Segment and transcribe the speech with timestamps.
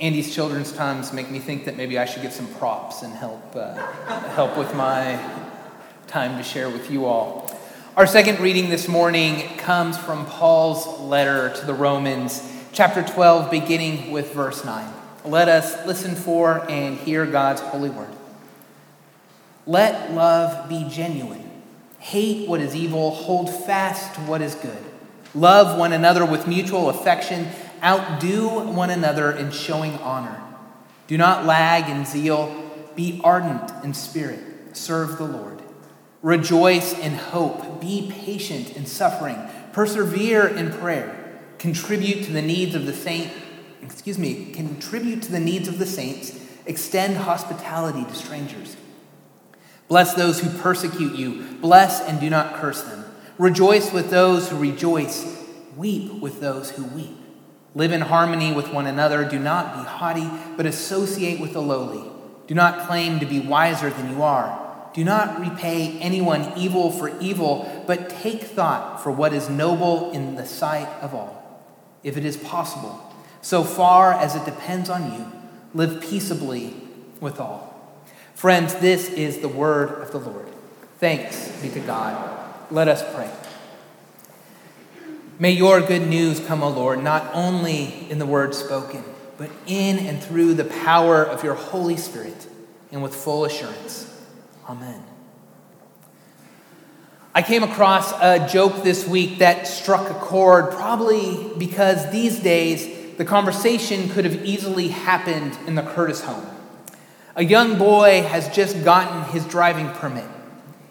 [0.00, 3.54] Andy's children's times make me think that maybe I should get some props and help,
[3.54, 3.74] uh,
[4.30, 5.22] help with my
[6.06, 7.54] time to share with you all.
[7.98, 12.42] Our second reading this morning comes from Paul's letter to the Romans,
[12.72, 14.90] chapter 12, beginning with verse 9.
[15.26, 18.08] Let us listen for and hear God's holy word.
[19.66, 21.44] Let love be genuine.
[21.98, 24.82] Hate what is evil, hold fast to what is good.
[25.34, 27.48] Love one another with mutual affection
[27.82, 30.42] outdo one another in showing honor.
[31.06, 35.62] Do not lag in zeal, be ardent in spirit, serve the Lord.
[36.22, 39.38] Rejoice in hope, be patient in suffering,
[39.72, 43.32] persevere in prayer, contribute to the needs of the saint,
[43.82, 48.76] excuse me, contribute to the needs of the saints, extend hospitality to strangers.
[49.88, 53.04] Bless those who persecute you, bless and do not curse them.
[53.38, 55.44] Rejoice with those who rejoice,
[55.76, 57.19] weep with those who weep.
[57.74, 59.24] Live in harmony with one another.
[59.24, 62.10] Do not be haughty, but associate with the lowly.
[62.46, 64.90] Do not claim to be wiser than you are.
[64.92, 70.34] Do not repay anyone evil for evil, but take thought for what is noble in
[70.34, 71.62] the sight of all.
[72.02, 73.00] If it is possible,
[73.40, 75.30] so far as it depends on you,
[75.74, 76.74] live peaceably
[77.20, 77.70] with all.
[78.34, 80.48] Friends, this is the word of the Lord.
[80.98, 82.52] Thanks be to God.
[82.70, 83.30] Let us pray.
[85.40, 89.02] May your good news come, O Lord, not only in the word spoken,
[89.38, 92.46] but in and through the power of your Holy Spirit
[92.92, 94.14] and with full assurance.
[94.68, 95.02] Amen.
[97.34, 103.16] I came across a joke this week that struck a chord, probably because these days
[103.16, 106.44] the conversation could have easily happened in the Curtis home.
[107.34, 110.28] A young boy has just gotten his driving permit.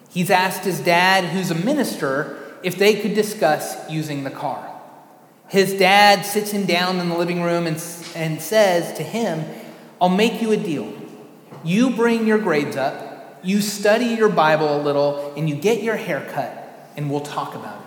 [0.09, 4.65] He's asked his dad, who's a minister, if they could discuss using the car.
[5.47, 7.83] His dad sits him down in the living room and,
[8.15, 9.45] and says to him,
[9.99, 10.93] I'll make you a deal.
[11.63, 15.95] You bring your grades up, you study your Bible a little, and you get your
[15.95, 17.85] hair cut, and we'll talk about it.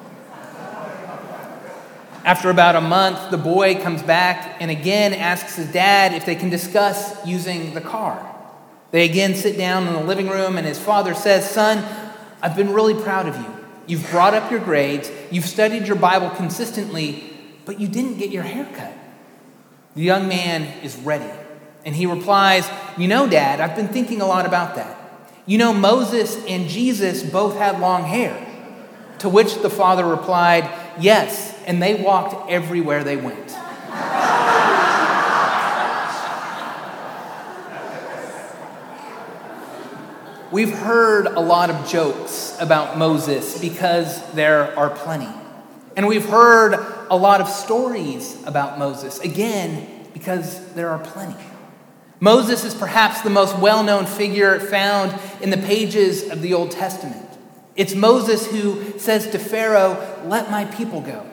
[2.25, 6.37] After about a month, the boy comes back and again asks his dad if they
[6.37, 8.28] can discuss using the car.
[8.93, 11.84] They again sit down in the living room, and his father says, Son,
[12.43, 13.62] I've been really proud of you.
[13.87, 17.32] You've brought up your grades, you've studied your Bible consistently,
[17.65, 18.93] but you didn't get your hair cut.
[19.94, 21.31] The young man is ready.
[21.84, 24.97] And he replies, You know, Dad, I've been thinking a lot about that.
[25.47, 28.48] You know, Moses and Jesus both had long hair.
[29.19, 33.56] To which the father replied, Yes, and they walked everywhere they went.
[40.53, 45.31] We've heard a lot of jokes about Moses because there are plenty.
[45.97, 46.75] And we've heard
[47.09, 51.43] a lot of stories about Moses, again, because there are plenty.
[52.21, 56.71] Moses is perhaps the most well known figure found in the pages of the Old
[56.71, 57.31] Testament.
[57.75, 61.27] It's Moses who says to Pharaoh, Let my people go.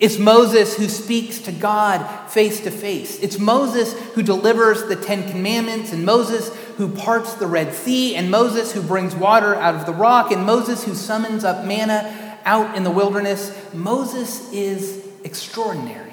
[0.00, 3.18] It's Moses who speaks to God face to face.
[3.20, 8.30] It's Moses who delivers the Ten Commandments, and Moses who parts the Red Sea, and
[8.30, 12.76] Moses who brings water out of the rock, and Moses who summons up manna out
[12.76, 13.56] in the wilderness.
[13.72, 16.12] Moses is extraordinary.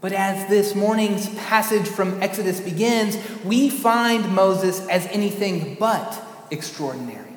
[0.00, 6.20] But as this morning's passage from Exodus begins, we find Moses as anything but
[6.50, 7.30] extraordinary.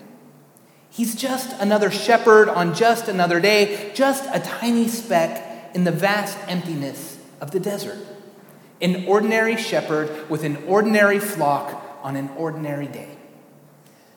[0.90, 6.38] He's just another shepherd on just another day, just a tiny speck in the vast
[6.48, 8.00] emptiness of the desert.
[8.82, 13.18] An ordinary shepherd with an ordinary flock on an ordinary day.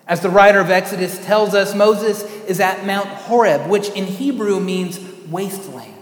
[0.07, 4.61] As the writer of Exodus tells us, Moses is at Mount Horeb, which in Hebrew
[4.61, 5.95] means wasteland.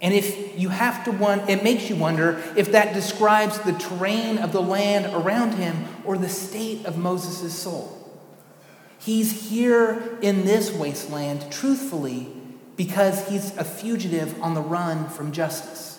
[0.00, 4.52] And if you have to it makes you wonder if that describes the terrain of
[4.52, 7.94] the land around him or the state of Moses' soul.
[8.98, 12.28] He's here in this wasteland, truthfully,
[12.76, 15.97] because he's a fugitive on the run from justice.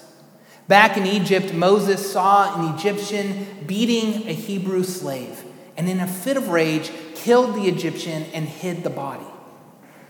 [0.69, 5.43] Back in Egypt, Moses saw an Egyptian beating a Hebrew slave,
[5.75, 9.25] and in a fit of rage, killed the Egyptian and hid the body.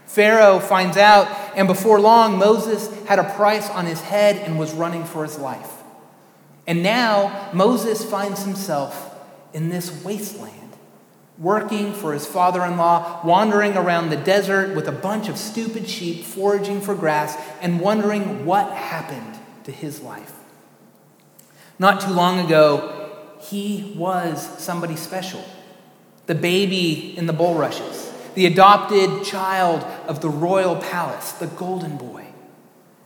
[0.06, 4.74] Pharaoh finds out, and before long, Moses had a price on his head and was
[4.74, 5.72] running for his life.
[6.68, 9.18] And now, Moses finds himself
[9.54, 10.74] in this wasteland,
[11.38, 15.88] working for his father in law, wandering around the desert with a bunch of stupid
[15.88, 20.34] sheep foraging for grass, and wondering what happened to his life.
[21.80, 23.10] Not too long ago,
[23.40, 25.44] he was somebody special.
[26.26, 32.28] The baby in the bulrushes, the adopted child of the royal palace, the golden boy.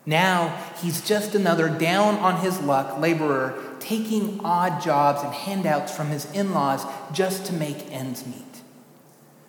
[0.06, 6.08] Now he's just another down on his luck laborer taking odd jobs and handouts from
[6.08, 8.62] his in laws just to make ends meet.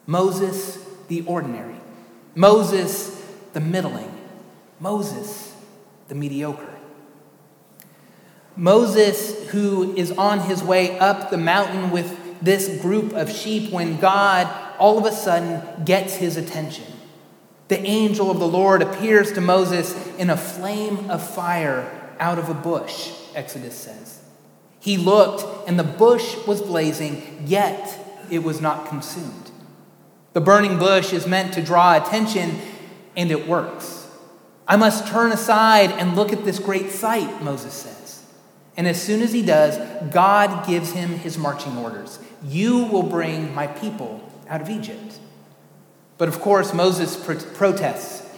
[0.06, 0.78] Moses,
[1.08, 1.76] the ordinary.
[2.34, 4.12] Moses, the middling.
[4.80, 5.54] Moses,
[6.08, 6.73] the mediocre.
[8.56, 13.98] Moses, who is on his way up the mountain with this group of sheep, when
[13.98, 14.48] God
[14.78, 16.86] all of a sudden gets his attention.
[17.68, 21.90] The angel of the Lord appears to Moses in a flame of fire
[22.20, 24.22] out of a bush, Exodus says.
[24.78, 27.98] He looked, and the bush was blazing, yet
[28.30, 29.50] it was not consumed.
[30.34, 32.58] The burning bush is meant to draw attention,
[33.16, 34.06] and it works.
[34.68, 38.23] I must turn aside and look at this great sight, Moses says.
[38.76, 39.78] And as soon as he does,
[40.10, 45.20] God gives him his marching orders You will bring my people out of Egypt.
[46.18, 48.28] But of course, Moses protests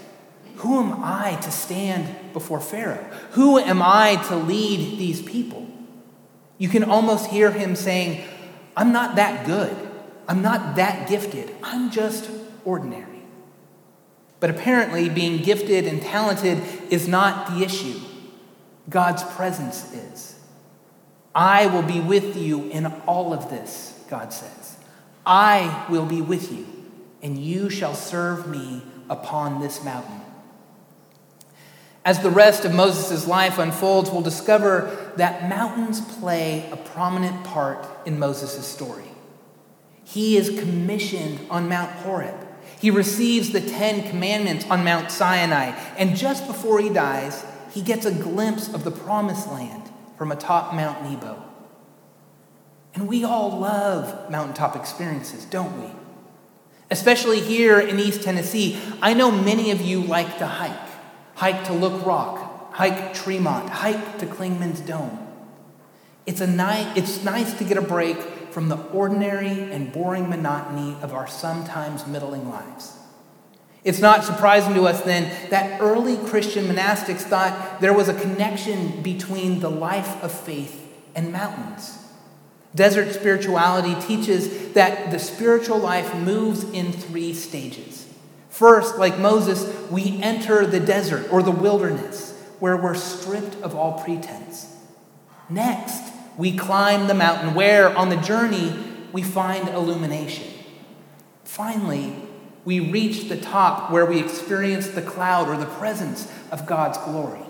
[0.57, 3.05] Who am I to stand before Pharaoh?
[3.33, 5.67] Who am I to lead these people?
[6.59, 8.25] You can almost hear him saying,
[8.77, 9.77] I'm not that good.
[10.29, 11.55] I'm not that gifted.
[11.63, 12.31] I'm just
[12.65, 13.23] ordinary.
[14.41, 17.99] But apparently, being gifted and talented is not the issue.
[18.89, 20.39] God's presence is.
[21.35, 24.77] I will be with you in all of this, God says.
[25.25, 26.67] I will be with you
[27.23, 30.21] and you shall serve me upon this mountain.
[32.05, 37.85] As the rest of Moses' life unfolds, we'll discover that mountains play a prominent part
[38.07, 39.11] in Moses' story.
[40.05, 42.47] He is commissioned on Mount Horeb.
[42.81, 47.45] He receives the Ten Commandments on Mount Sinai, and just before he dies,
[47.77, 51.43] he gets a glimpse of the promised land from atop Mount Nebo.
[52.95, 55.91] And we all love mountaintop experiences, don't we?
[56.91, 60.89] Especially here in East Tennessee, I know many of you like to hike.
[61.35, 65.19] Hike to Look Rock, hike Tremont, hike to Clingman's Dome.
[66.25, 68.17] It's, a ni- it's nice to get a break
[68.53, 72.97] from the ordinary and boring monotony of our sometimes middling lives.
[73.87, 79.01] It's not surprising to us then that early Christian monastics thought there was a connection
[79.01, 81.97] between the life of faith and mountains.
[82.75, 88.13] Desert spirituality teaches that the spiritual life moves in three stages.
[88.51, 94.03] First, like Moses, we enter the desert or the wilderness where we're stripped of all
[94.03, 94.75] pretense.
[95.49, 98.77] Next, we climb the mountain where, on the journey,
[99.13, 100.53] we find illumination.
[101.45, 102.26] Finally,
[102.67, 107.41] we reach the top where we experience the cloud or the presence of God's glory.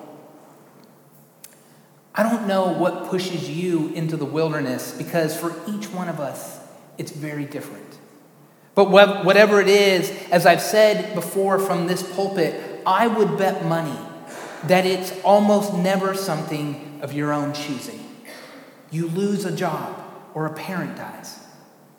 [2.14, 6.60] I don't know what pushes you into the wilderness because for each one of us,
[6.98, 7.98] it's very different.
[8.74, 13.98] But whatever it is, as I've said before from this pulpit, I would bet money
[14.64, 18.04] that it's almost never something of your own choosing.
[18.90, 19.98] You lose a job
[20.34, 21.38] or a parent dies.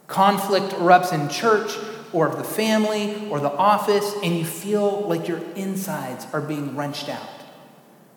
[0.06, 1.76] Conflict erupts in church
[2.14, 6.76] or of the family or the office, and you feel like your insides are being
[6.76, 7.30] wrenched out.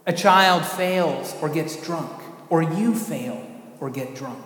[0.07, 2.11] A child fails or gets drunk,
[2.49, 3.47] or you fail
[3.81, 4.45] or get drunk.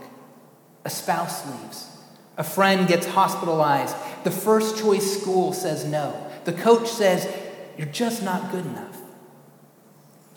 [0.85, 1.97] A spouse leaves.
[2.37, 3.97] A friend gets hospitalized.
[4.25, 6.31] The first choice school says no.
[6.45, 7.33] The coach says,
[7.79, 9.01] You're just not good enough.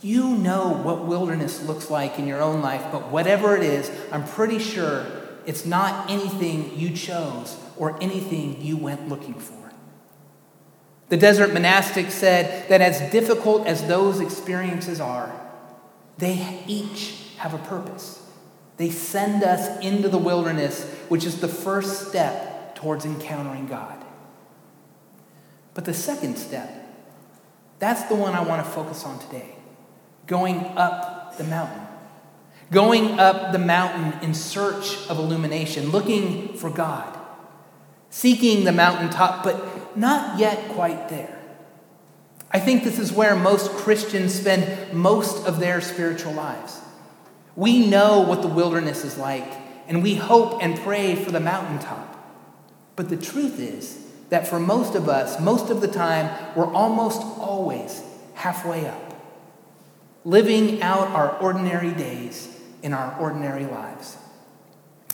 [0.02, 4.26] You know what wilderness looks like in your own life, but whatever it is, I'm
[4.26, 5.06] pretty sure
[5.48, 9.72] it's not anything you chose or anything you went looking for.
[11.10, 15.34] The desert monastic said that as difficult as those experiences are,
[16.18, 18.24] they each have a purpose.
[18.78, 24.04] They send us into the wilderness, which is the first step towards encountering God.
[25.74, 26.70] But the second step,
[27.80, 29.56] that's the one I want to focus on today
[30.28, 31.84] going up the mountain.
[32.70, 37.17] Going up the mountain in search of illumination, looking for God,
[38.10, 41.38] seeking the mountaintop, but not yet quite there.
[42.52, 46.80] I think this is where most Christians spend most of their spiritual lives.
[47.56, 49.52] We know what the wilderness is like,
[49.88, 52.14] and we hope and pray for the mountaintop.
[52.96, 57.22] But the truth is that for most of us, most of the time, we're almost
[57.22, 58.02] always
[58.34, 59.16] halfway up,
[60.24, 62.48] living out our ordinary days
[62.84, 64.18] in our ordinary lives.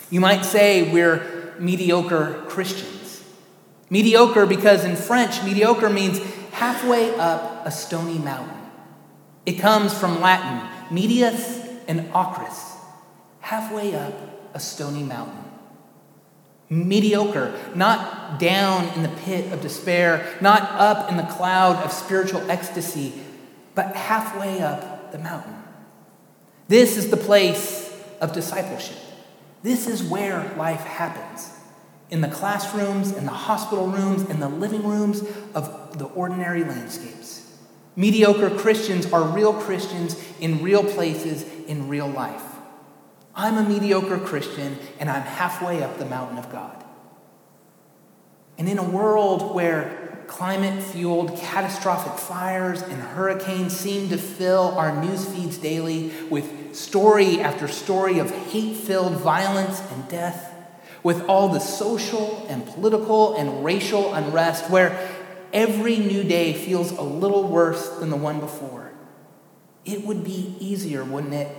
[0.10, 3.24] You might say we're mediocre Christians.
[3.90, 6.20] Mediocre because in French, mediocre means
[6.52, 8.58] halfway up a stony mountain.
[9.46, 12.78] It comes from Latin, medius and acris,
[13.42, 14.14] halfway up
[14.54, 15.44] a stony mountain.
[16.70, 22.50] Mediocre, not down in the pit of despair, not up in the cloud of spiritual
[22.50, 23.14] ecstasy,
[23.76, 25.56] but halfway up the mountain.
[26.68, 28.98] This is the place of discipleship.
[29.64, 31.50] This is where life happens
[32.10, 35.24] in the classrooms, in the hospital rooms, in the living rooms
[35.56, 37.58] of the ordinary landscapes.
[37.96, 42.44] Mediocre Christians are real Christians in real places in real life.
[43.36, 46.84] I'm a mediocre Christian and I'm halfway up the mountain of God.
[48.58, 50.03] And in a world where
[50.34, 57.40] climate fueled catastrophic fires and hurricanes seem to fill our news feeds daily with story
[57.40, 60.52] after story of hate filled violence and death,
[61.04, 65.08] with all the social and political and racial unrest, where
[65.54, 68.92] every new day feels a little worse than the one before.
[69.86, 71.56] It would be easier, wouldn't it,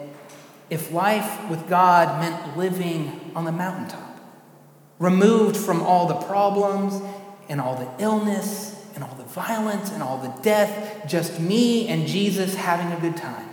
[0.68, 4.18] if life with God meant living on the mountaintop,
[4.98, 7.00] removed from all the problems
[7.48, 12.06] and all the illness and all the violence and all the death, just me and
[12.06, 13.48] Jesus having a good time.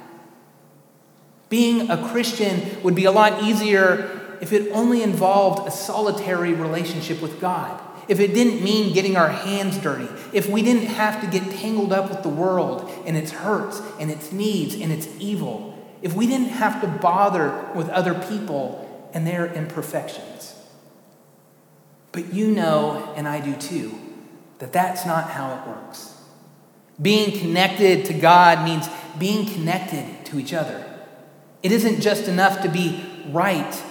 [1.49, 7.21] Being a Christian would be a lot easier if it only involved a solitary relationship
[7.21, 7.79] with God.
[8.07, 11.93] If it didn't mean getting our hands dirty, if we didn't have to get tangled
[11.93, 16.25] up with the world and its hurts and its needs and its evil, if we
[16.25, 20.55] didn't have to bother with other people and their imperfections.
[22.11, 23.97] But you know, and I do too,
[24.59, 26.17] that that's not how it works.
[27.01, 28.87] Being connected to God means
[29.17, 30.85] being connected to each other.
[31.63, 33.83] It isn't just enough to be right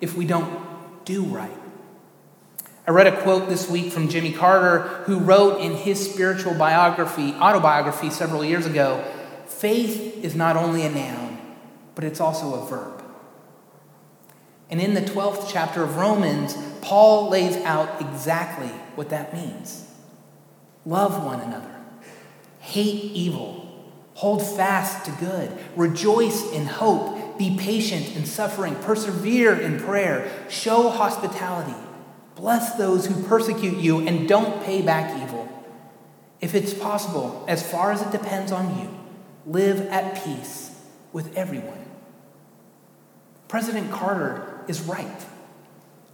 [0.00, 1.56] if we don't do right.
[2.86, 7.32] I read a quote this week from Jimmy Carter, who wrote in his spiritual biography,
[7.34, 9.04] autobiography several years ago
[9.46, 11.38] faith is not only a noun,
[11.94, 12.99] but it's also a verb.
[14.70, 19.86] And in the 12th chapter of Romans, Paul lays out exactly what that means.
[20.86, 21.74] Love one another,
[22.60, 23.66] hate evil,
[24.14, 30.88] hold fast to good, rejoice in hope, be patient in suffering, persevere in prayer, show
[30.88, 31.76] hospitality,
[32.34, 35.48] bless those who persecute you, and don't pay back evil.
[36.40, 38.88] If it's possible, as far as it depends on you,
[39.46, 40.74] live at peace
[41.12, 41.84] with everyone.
[43.48, 45.26] President Carter is right.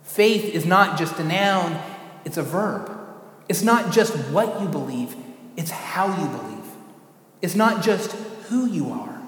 [0.02, 1.80] Faith is not just a noun,
[2.24, 2.90] it's a verb.
[3.48, 5.14] It's not just what you believe,
[5.56, 6.64] it's how you believe.
[7.42, 8.12] It's not just
[8.48, 9.22] who you are,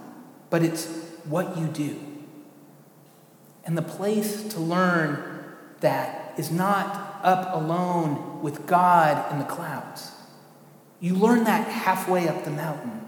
[0.51, 0.87] but it's
[1.25, 2.01] what you do.
[3.65, 5.45] And the place to learn
[5.81, 10.13] that is not up alone with God in the clouds.
[11.01, 13.07] You learn that halfway up the mountain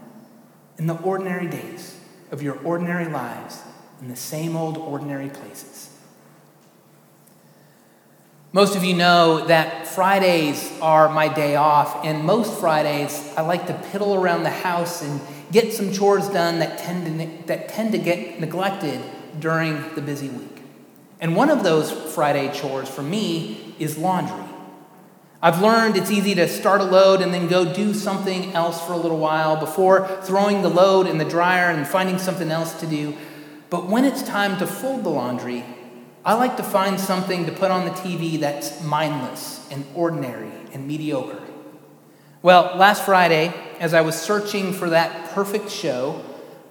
[0.77, 1.99] in the ordinary days
[2.29, 3.61] of your ordinary lives
[4.01, 5.90] in the same old ordinary places.
[8.53, 13.67] Most of you know that Fridays are my day off, and most Fridays I like
[13.67, 15.21] to piddle around the house and
[15.53, 18.99] get some chores done that tend to, that tend to get neglected
[19.39, 20.63] during the busy week.
[21.21, 24.43] And one of those Friday chores for me is laundry.
[25.41, 28.91] I've learned it's easy to start a load and then go do something else for
[28.91, 32.85] a little while before throwing the load in the dryer and finding something else to
[32.85, 33.15] do.
[33.69, 35.63] But when it's time to fold the laundry,
[36.23, 40.87] I like to find something to put on the TV that's mindless and ordinary and
[40.87, 41.41] mediocre.
[42.43, 46.23] Well, last Friday, as I was searching for that perfect show,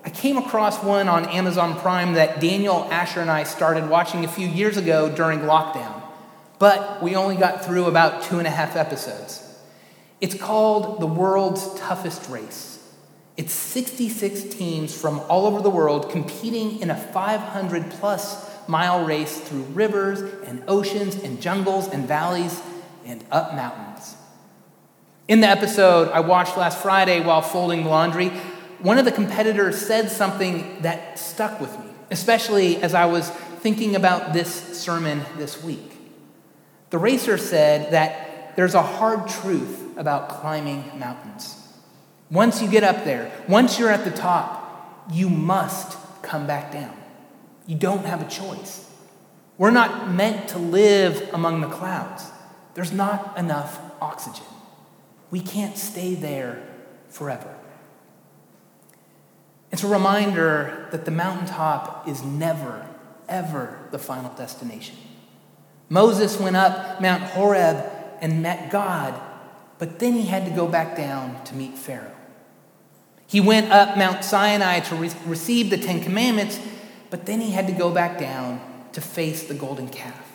[0.05, 4.29] I came across one on Amazon Prime that Daniel Asher and I started watching a
[4.29, 6.01] few years ago during lockdown,
[6.61, 9.47] but we only got through about two and a half episodes.
[10.21, 12.79] It's called The World's Toughest Race.
[13.37, 19.41] It's 66 teams from all over the world competing in a 500 plus mile race
[19.41, 22.63] through rivers and oceans and jungles and valleys
[23.05, 24.17] and up mountains.
[25.27, 28.29] In the episode I watched last Friday while folding laundry,
[28.79, 33.29] one of the competitors said something that stuck with me, especially as I was
[33.61, 35.93] thinking about this sermon this week.
[36.91, 41.57] The racer said that there's a hard truth about climbing mountains.
[42.31, 47.00] Once you get up there, once you're at the top, you must come back down.
[47.67, 48.91] You don't have a choice.
[49.59, 52.25] We're not meant to live among the clouds.
[52.75, 54.47] There's not enough oxygen.
[55.31, 56.63] We can't stay there
[57.09, 57.55] forever.
[59.71, 62.87] It's a reminder that the mountaintop is never,
[63.29, 64.97] ever the final destination.
[65.89, 67.85] Moses went up Mount Horeb
[68.21, 69.21] and met God,
[69.79, 72.11] but then he had to go back down to meet Pharaoh.
[73.27, 76.59] He went up Mount Sinai to re- receive the Ten Commandments,
[77.11, 78.61] but then he had to go back down
[78.93, 80.27] to face the golden calf.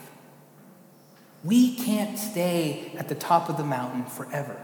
[1.44, 4.60] We can't stay at the top of the mountain forever.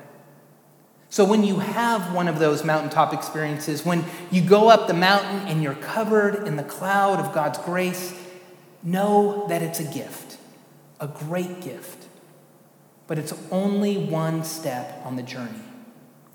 [1.10, 5.48] So when you have one of those mountaintop experiences, when you go up the mountain
[5.48, 8.18] and you're covered in the cloud of God's grace,
[8.82, 10.38] know that it's a gift,
[11.00, 12.06] a great gift.
[13.08, 15.62] But it's only one step on the journey.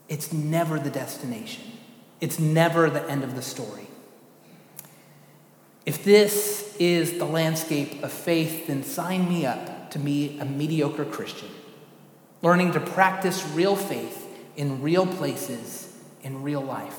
[0.08, 1.64] It's never the destination.
[2.20, 3.85] It's never the end of the story.
[5.86, 11.04] If this is the landscape of faith, then sign me up to be a mediocre
[11.04, 11.48] Christian,
[12.42, 14.24] learning to practice real faith
[14.56, 16.98] in real places in real life.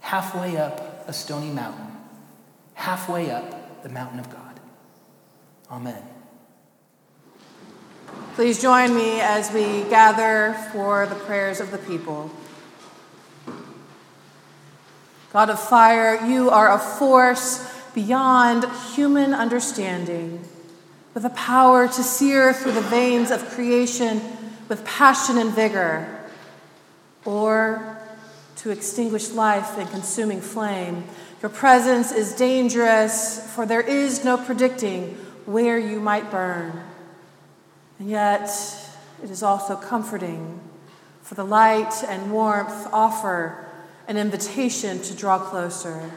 [0.00, 1.88] Halfway up a stony mountain,
[2.74, 4.60] halfway up the mountain of God.
[5.70, 6.02] Amen.
[8.34, 12.30] Please join me as we gather for the prayers of the people.
[15.32, 18.64] God of fire, you are a force beyond
[18.94, 20.38] human understanding,
[21.14, 24.22] with a power to sear through the veins of creation
[24.68, 26.06] with passion and vigor,
[27.24, 27.98] or
[28.54, 31.02] to extinguish life in consuming flame.
[31.42, 35.14] Your presence is dangerous, for there is no predicting
[35.44, 36.80] where you might burn.
[37.98, 38.48] And yet,
[39.24, 40.60] it is also comforting,
[41.22, 43.66] for the light and warmth offer
[44.06, 46.12] an invitation to draw closer.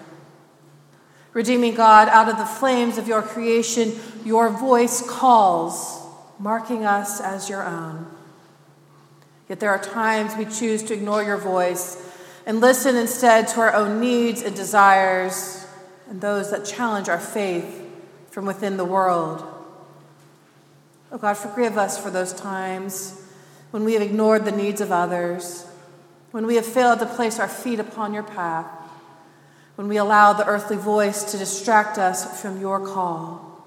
[1.33, 3.93] Redeeming God, out of the flames of your creation,
[4.25, 6.05] your voice calls,
[6.39, 8.05] marking us as your own.
[9.47, 12.01] Yet there are times we choose to ignore your voice
[12.45, 15.65] and listen instead to our own needs and desires
[16.09, 17.88] and those that challenge our faith
[18.29, 19.45] from within the world.
[21.11, 23.21] Oh God, forgive us for those times
[23.71, 25.65] when we have ignored the needs of others
[26.31, 28.65] when we have failed to place our feet upon your path,
[29.81, 33.65] when we allow the earthly voice to distract us from your call.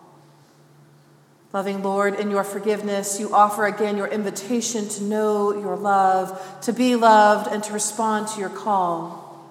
[1.52, 6.72] Loving Lord, in your forgiveness, you offer again your invitation to know your love, to
[6.72, 9.44] be loved, and to respond to your call.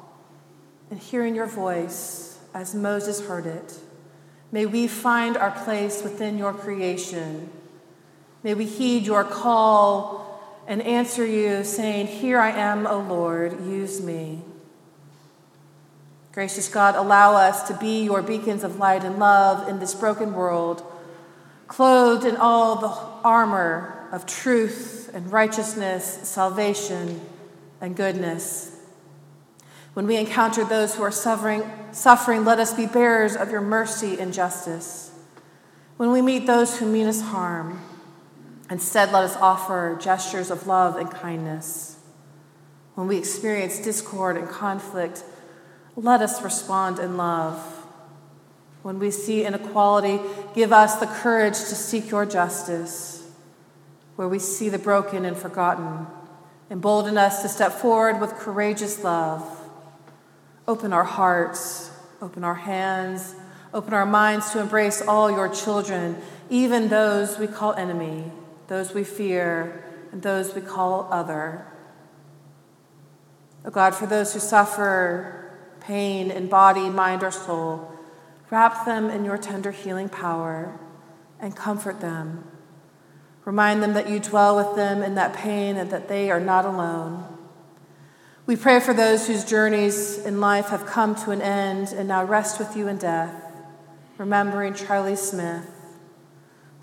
[0.89, 3.77] And hearing your voice as Moses heard it,
[4.49, 7.49] may we find our place within your creation.
[8.41, 14.01] May we heed your call and answer you, saying, Here I am, O Lord, use
[14.01, 14.43] me.
[16.33, 20.33] Gracious God, allow us to be your beacons of light and love in this broken
[20.33, 20.83] world,
[21.67, 22.89] clothed in all the
[23.23, 27.21] armor of truth and righteousness, salvation
[27.79, 28.75] and goodness.
[29.93, 34.19] When we encounter those who are suffering, suffering, let us be bearers of your mercy
[34.19, 35.11] and justice.
[35.97, 37.79] When we meet those who mean us harm,
[38.73, 41.97] Instead, let us offer gestures of love and kindness.
[42.95, 45.23] When we experience discord and conflict,
[45.95, 47.61] let us respond in love.
[48.81, 50.19] When we see inequality,
[50.53, 53.27] give us the courage to seek your justice.
[54.15, 56.05] Where we see the broken and forgotten,
[56.69, 59.43] embolden us to step forward with courageous love.
[60.67, 63.35] Open our hearts, open our hands,
[63.73, 66.17] open our minds to embrace all your children,
[66.49, 68.31] even those we call enemy
[68.67, 71.65] those we fear, and those we call other.
[73.65, 75.42] Oh God, for those who suffer
[75.83, 77.91] pain in body, mind, or soul,
[78.49, 80.79] wrap them in your tender healing power
[81.39, 82.43] and comfort them.
[83.45, 86.65] Remind them that you dwell with them in that pain and that they are not
[86.65, 87.25] alone.
[88.45, 92.23] We pray for those whose journeys in life have come to an end and now
[92.23, 93.33] rest with you in death,
[94.17, 95.73] remembering Charlie Smith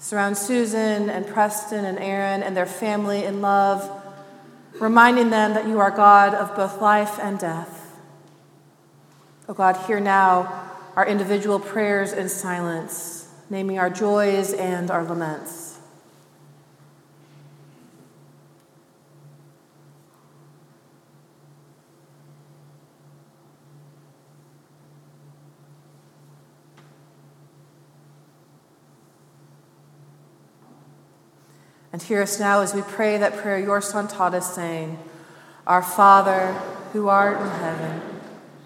[0.00, 4.02] Surround Susan and Preston and Aaron and their family in love,
[4.80, 7.79] reminding them that you are God of both life and death.
[9.50, 15.80] Oh God, hear now our individual prayers in silence, naming our joys and our laments.
[31.92, 34.96] And hear us now as we pray that prayer your Son taught us, saying,
[35.66, 36.52] Our Father,
[36.92, 38.09] who art in heaven,